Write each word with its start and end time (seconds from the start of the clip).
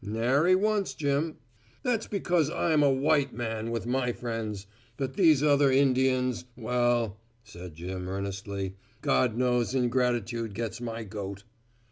"Nary 0.03 0.55
once, 0.55 0.95
Jim." 0.95 1.37
"That's 1.83 2.07
because 2.07 2.49
I 2.49 2.71
am 2.71 2.81
a 2.81 2.89
white 2.91 3.35
man 3.35 3.69
with 3.69 3.85
my 3.85 4.11
friends. 4.11 4.65
But 4.97 5.13
these 5.13 5.43
other 5.43 5.71
Indians 5.71 6.45
well," 6.57 7.19
said 7.43 7.75
Jim 7.75 8.09
earnestly, 8.09 8.77
"God 9.03 9.37
knows 9.37 9.75
ingratitude 9.75 10.55
gets 10.55 10.81
my 10.81 11.03
goat." 11.03 11.43